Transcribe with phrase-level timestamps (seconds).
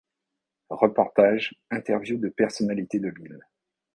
[0.71, 3.39] Reportages, interview de personnalités de l’île.